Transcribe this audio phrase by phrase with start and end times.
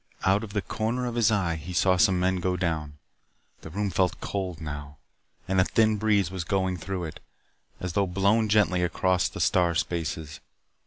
[0.23, 2.97] Out of the corner of his eye he saw some men go down.
[3.61, 4.97] The room felt cold now,
[5.47, 7.19] and a thin breeze was going through it,
[7.79, 10.39] as though blown gently across the star spaces.